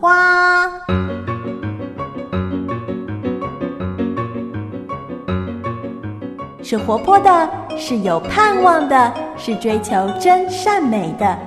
[0.00, 0.66] 花》。
[6.62, 11.38] 是活泼的，是有盼望的，是追求真善美的。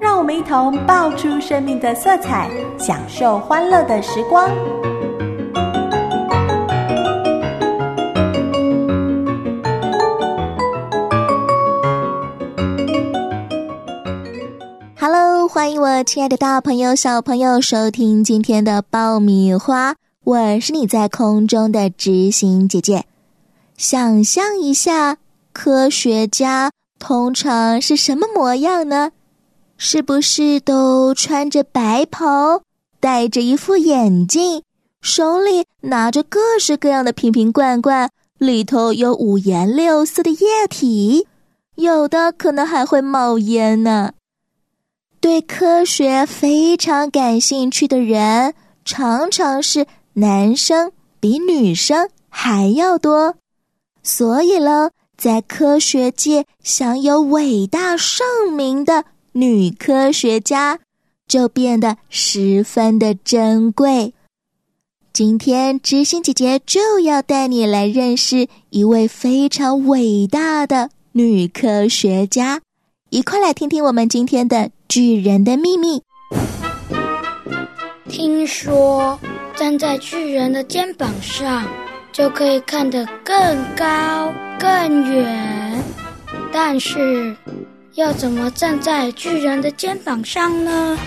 [0.00, 2.48] 让我们一同爆出生命的色彩，
[2.78, 4.48] 享受欢乐的时光。
[15.58, 19.96] 欢迎我亲爱的大朋友、小朋友收听今天的爆米花。
[20.22, 23.04] 我是你在空中的知心姐姐。
[23.76, 25.16] 想象一下，
[25.52, 29.10] 科学家通常是什么模样呢？
[29.76, 32.62] 是不是都穿着白袍，
[33.00, 34.62] 戴着一副眼镜，
[35.02, 41.26] 手里拿着各式各样的瓶瓶罐罐，里头有五颜六色的液体，
[41.74, 44.12] 有的可能还会冒烟呢？
[45.20, 53.34] 对科学非常感兴趣的人，常常是男生比女生还要多。
[54.02, 60.78] 所以呢，在科学界享有伟大盛名的女科学家，
[61.26, 64.14] 就变得十分的珍贵。
[65.12, 72.60] 今天，知心姐姐就要带你来认识一位非常伟大的女科学家，
[73.10, 76.02] 一块来听听我们今天的巨人的秘密。
[78.08, 79.18] 听说，
[79.56, 81.66] 站在巨人的肩膀上。
[82.10, 83.36] 就可以看得更
[83.76, 85.80] 高更远，
[86.52, 87.36] 但是
[87.94, 90.98] 要怎么站在巨人的肩膀上呢？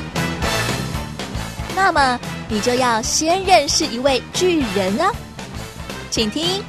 [1.76, 5.12] 那么你就要先认识一位巨人啊，
[6.10, 6.46] 请听《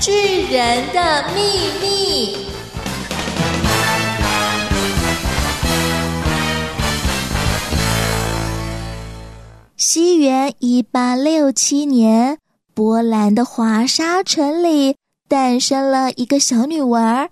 [0.00, 1.42] 巨人的秘
[1.80, 2.34] 密》。
[9.88, 12.38] 西元一八六七年。
[12.74, 14.96] 波兰的华沙城里
[15.28, 17.28] 诞生了一个小女娃，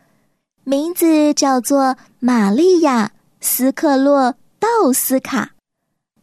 [0.63, 3.11] 名字叫做玛利亚·
[3.45, 5.55] 斯克洛道斯卡。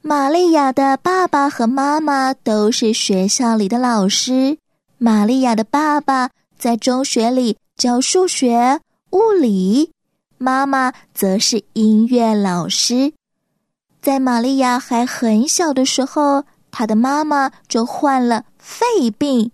[0.02, 4.58] 玛利亚的爸爸和妈妈都是学校里的老师。
[4.98, 8.80] 玛利亚的爸爸在中学里教数学、
[9.10, 9.92] 物理，
[10.38, 13.12] 妈妈则是音乐老师。
[14.02, 18.46] 在玛利亚还很小的时候，她的妈妈就患了。
[18.58, 19.52] 肺病，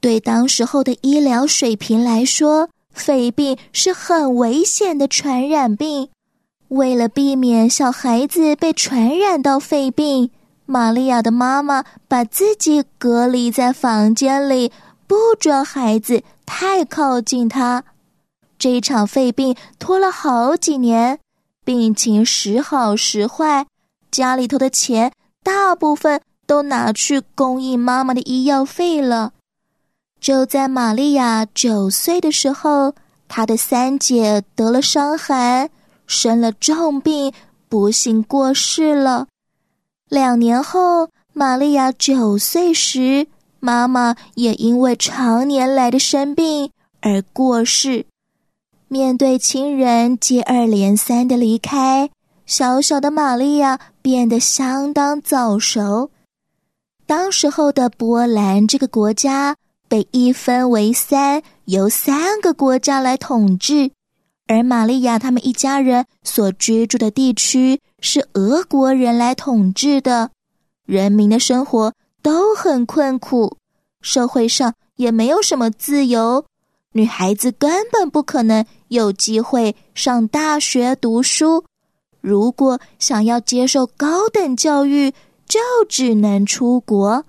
[0.00, 6.08] 对当时候的医疗水平来说，肺病是很危险的传染病。
[6.68, 10.30] 为了避免小孩子被传染到肺病，
[10.66, 14.70] 玛利亚的妈妈把自己隔离在房间里，
[15.06, 17.82] 不准孩子太靠近她。
[18.56, 21.18] 这一场肺病拖了好几年，
[21.70, 23.66] 病情时好时坏，
[24.10, 25.12] 家里头的钱
[25.44, 26.20] 大部分。
[26.50, 29.34] 都拿去供应妈妈的医药费了。
[30.20, 32.92] 就在玛利亚九岁的时候，
[33.28, 35.70] 她的三姐得了伤寒，
[36.08, 37.32] 生了重病，
[37.68, 39.28] 不幸过世了。
[40.08, 43.28] 两年后，玛利亚九岁时，
[43.60, 48.06] 妈妈也因为常年来的生病而过世。
[48.92, 52.10] 面对亲人接二连三的离开，
[52.44, 56.10] 小小的玛利亚变得相当早熟。
[57.06, 59.54] 当时候的波兰这个国家
[59.88, 63.92] 被一分为三，由三个国家来统治，
[64.48, 70.32] 而玛利亚他们一家人所居住的地区是俄国人来统治的，
[70.84, 73.56] 人民的生活都很困苦，
[74.02, 76.44] 社会上也没有什么自由，
[76.90, 81.64] 女孩子根本不可能有机会上大学读书，
[82.20, 85.12] 如果想要接受高等教育。
[85.50, 85.58] 就
[85.88, 87.24] 只能出国，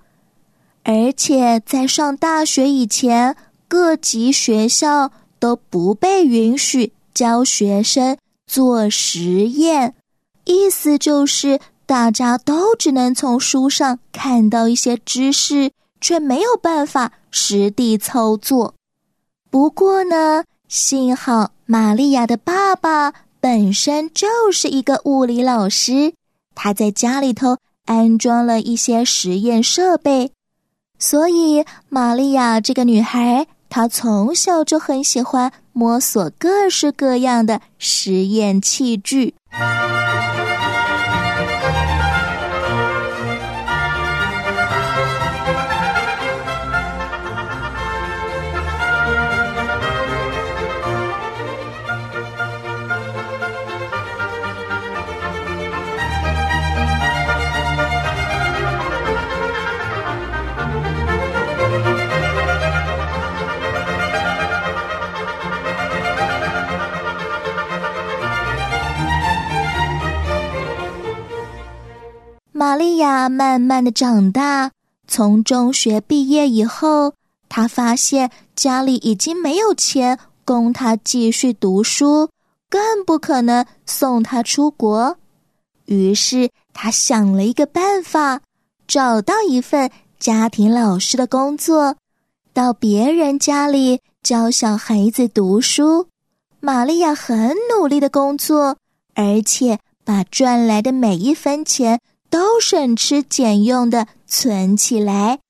[0.84, 3.36] 而且在上大学以前，
[3.66, 8.16] 各级学校都不被允许教学生
[8.46, 9.96] 做实验。
[10.44, 18.72] 意思就是，大家都只能从书上看到一些知识，却没有办法实地操作。
[19.50, 26.14] 不过呢，幸好玛利亚的爸爸本身就是一个物理老师，
[26.54, 27.58] 他在家里头。
[27.84, 30.30] 安装了一些实验设备，
[30.98, 39.34] 所以玛利亚这个女孩，她从小就很喜欢摸索各式各样的实验器具。
[73.22, 74.72] 他慢慢的长大，
[75.06, 77.14] 从中学毕业以后，
[77.48, 82.30] 他发现家里已经没有钱供他继续读书，
[82.68, 85.16] 更不可能送他出国。
[85.84, 88.40] 于是，他想了一个办法，
[88.88, 91.94] 找到一份家庭老师的工作，
[92.52, 96.08] 到别人家里教小孩子读书。
[96.58, 98.78] 玛利亚很努力的工作，
[99.14, 102.00] 而且把赚来的每一分钱。
[102.32, 105.40] 都省吃俭用的存起来。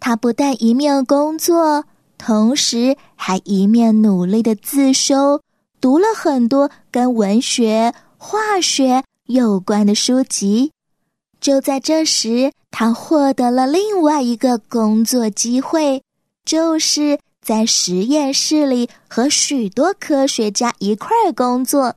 [0.00, 1.84] 他不但一面工作，
[2.16, 5.42] 同时还一面努力的自修，
[5.78, 10.72] 读了很多跟文学、化学有关的书籍。
[11.38, 16.02] 就在这时，他获得了另外一个工作机会，
[16.46, 21.94] 就是在实验室里和许多科学家一块儿工作。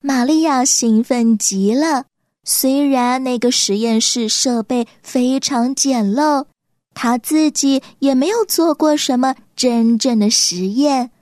[0.00, 2.06] 玛利亚兴奋极了。
[2.52, 6.46] 虽然那个实验室设备非常简陋，
[6.94, 11.12] 他自己也没有做过什么真正的实验，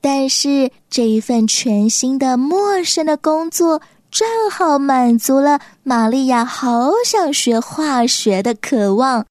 [0.00, 9.26] 但是这一份全新的、陌生的工作正好满足了玛利亚好想学化学的渴望。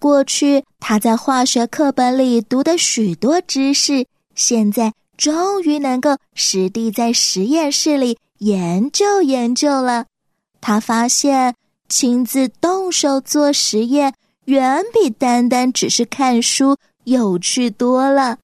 [0.00, 4.06] 过去他在化学课本里读的许多知识，
[4.36, 10.06] 现在终于能够实地在实验室里研究研究了。
[10.66, 11.54] 他发现，
[11.90, 14.14] 亲自动手做实验
[14.46, 18.38] 远比单单只是看书有趣多了。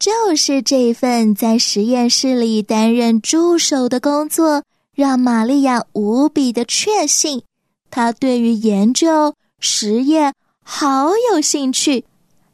[0.00, 4.64] 就是这份在实验室里担任助手的工作，
[4.96, 7.44] 让玛利亚无比的确信，
[7.88, 12.04] 他对于研究实验好有兴趣。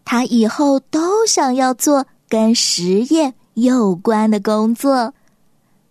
[0.05, 5.15] 他以后都想要做跟实验有关的工作。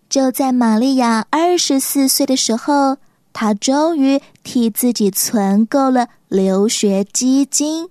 [0.09, 2.97] 就在玛利亚二十四岁的时候，
[3.31, 7.87] 她终于替自己存够了留学基金。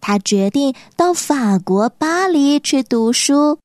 [0.00, 3.58] 她决定到法国巴黎去读书。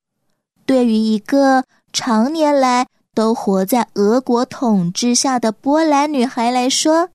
[0.64, 7.10] 对于一个常年来都活在俄国统治下的波兰女孩来说，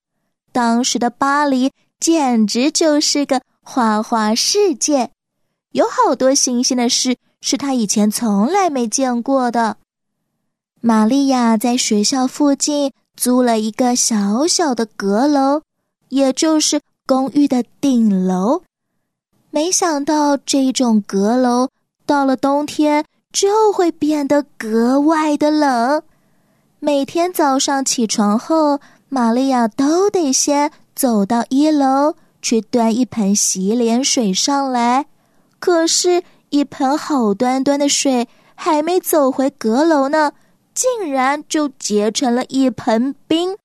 [0.52, 5.10] 当时的巴黎简直就是个花花世界，
[5.72, 9.78] 有好多新鲜的事是她以前从来没见过的。
[10.88, 15.64] 玛利亚在学校附近租了一个小小的阁楼，
[16.10, 18.62] 也就是公寓的顶楼。
[19.50, 21.70] 没想到这种阁楼
[22.06, 23.04] 到了冬天
[23.34, 26.04] 就会变得格外的冷。
[26.78, 28.80] 每天早上起床后，
[29.10, 35.08] 玛利亚都得先走到一楼去端一盆洗脸水上来。
[35.58, 40.32] 可是，一盆好端端的水还没走回阁楼呢。
[40.75, 43.56] 竟然就结成了一盆冰。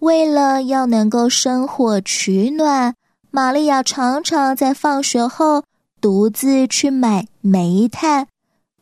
[0.00, 2.94] 为了要能够生火取暖，
[3.30, 5.62] 玛利亚常常在放学后
[6.00, 8.26] 独自去买煤炭，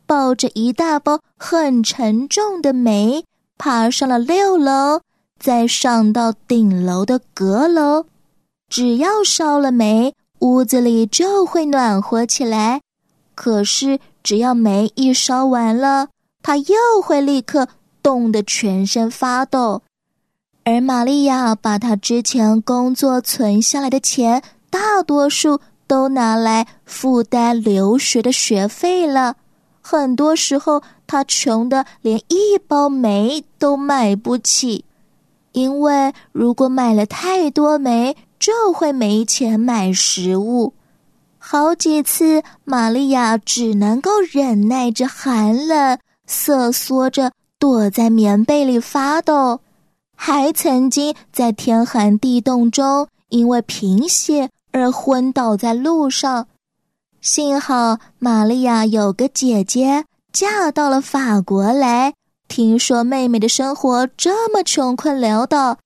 [0.05, 3.25] 抱着一大包很沉重的煤，
[3.57, 5.01] 爬上了六楼，
[5.37, 8.05] 再上到顶楼的阁楼。
[8.69, 12.79] 只要烧了煤，屋子里就会暖和起来。
[13.35, 16.07] 可是，只要煤一烧完了，
[16.41, 17.67] 他又会立刻
[18.01, 19.81] 冻得全身发抖。
[20.71, 29.35] 而玛利亚把她之前工作存下来的钱，大多数都拿来负担留学的学费了。
[29.81, 34.85] 很多时候，她穷的连一包煤都买不起，
[35.53, 40.73] 因为如果买了太多煤，就会没钱买食物。
[41.39, 45.97] 好几次，玛利亚只能够忍耐着寒冷，
[46.27, 49.61] 瑟缩着躲在棉被里发抖。
[50.21, 56.45] 还曾经在天寒地冻中因为贫血而昏倒在路上，
[57.21, 62.13] 幸好玛利亚有个姐姐嫁到了法国来，
[62.49, 65.77] 听说妹妹的生活这么穷困潦倒，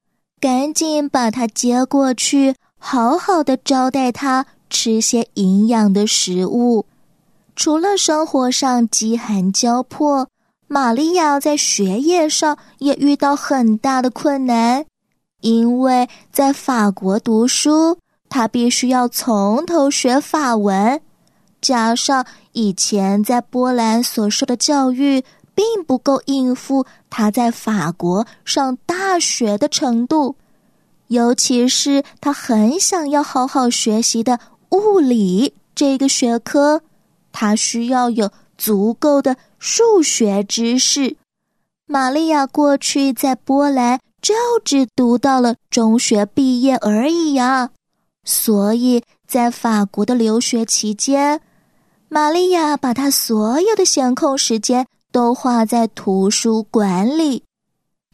[0.42, 6.88] 赶紧把她接过去，好好的招待她，吃些营养的食物。
[7.56, 10.28] 除了生活上饥寒交迫，
[10.74, 14.84] 玛利亚在学业上也遇到很大的困难，
[15.42, 21.00] 因为在法国读书，她必须要从头学法文，
[21.62, 30.36] 加上以前在波兰所受的教育并不够应付她在法国上大学的程度，
[31.06, 34.40] 尤其是她很想要好好学习的
[34.72, 36.82] 物理这个学科。
[37.32, 41.16] 他需要有足够的数学知识。
[41.86, 44.34] 玛利亚过去在波兰就
[44.66, 47.70] 只读到了中学毕业而已呀，
[48.26, 51.40] 所以在法国的留学期间，
[52.10, 57.44] 玛利亚把她所有的闲空时间都花在图书馆里。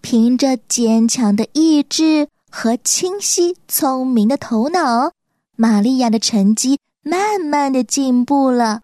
[0.01, 5.11] 凭着坚强的意志和清晰聪明的头脑，
[5.55, 8.81] 玛利亚的成绩慢慢的进步了。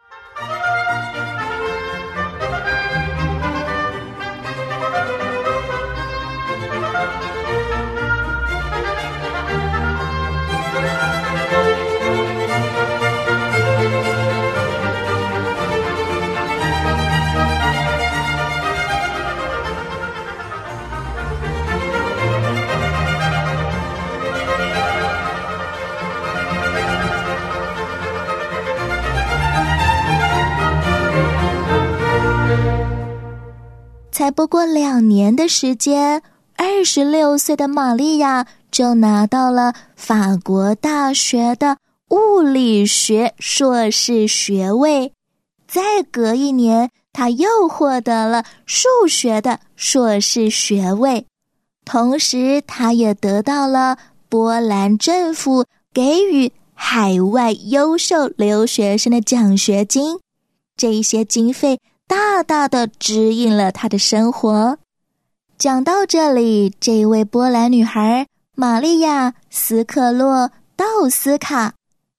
[34.45, 36.21] 不过两年的时间，
[36.55, 41.77] 二十六岁的玛利亚就拿到了法国大学的
[42.09, 45.11] 物理学硕士学位。
[45.67, 51.25] 再隔一年，她又获得了数学的硕士学位。
[51.83, 53.97] 同时，她也得到了
[54.29, 60.19] 波兰政府给予海外优秀留学生的奖学金。
[60.77, 61.79] 这一些经费。
[62.07, 64.77] 大大的指引了他的生活。
[65.57, 71.73] 讲到这里，这位波兰女孩玛利亚·斯克洛道斯卡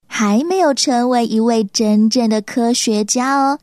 [0.07, 3.59] 还没有成为一位真正的科学家哦。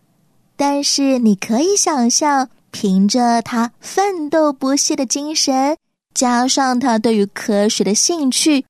[0.55, 5.75] 但是你可以想象，凭着她奋斗不懈的精神，
[6.13, 8.63] 加上她对于科学的兴趣，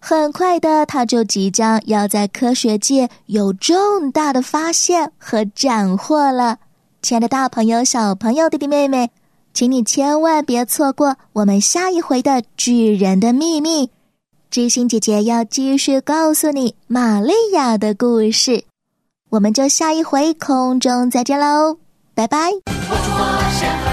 [0.00, 6.58] 很快的，她就即将要在科学界有重大的发现和斩获了。
[7.00, 9.10] 亲爱的，大朋友、小朋友、弟弟妹妹，
[9.54, 13.86] 请你千万别错过我们下一回的《巨人的秘密》。
[14.50, 18.64] 知心姐姐要继续告诉你玛利亚的故事，
[19.30, 21.78] 我们就下一回空中再见喽，
[22.14, 22.50] 拜拜。
[22.66, 23.87] 我